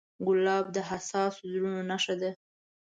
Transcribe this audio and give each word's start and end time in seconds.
ګلاب 0.25 0.65
د 0.75 0.77
حساسو 0.89 1.41
زړونو 1.51 1.81
نښه 1.89 2.15
ده. 2.21 2.31